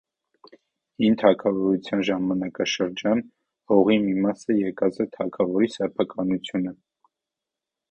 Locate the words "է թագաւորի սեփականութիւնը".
5.07-6.77